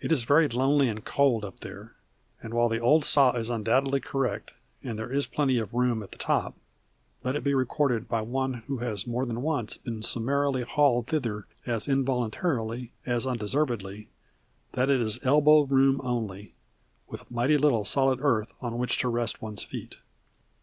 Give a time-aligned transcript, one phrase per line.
[0.00, 1.94] It is very lonely and cold up there,
[2.42, 4.52] and while the old saw is undoubtedly correct,
[4.82, 6.54] and there is plenty of room at the top,
[7.24, 11.46] let it be recorded by one who has more than once been summarily hauled thither
[11.66, 14.08] as involuntarily as undeservedly,
[14.72, 16.54] that it is elbow room only,
[17.08, 19.96] with mighty little solid earth on which to rest one's feet.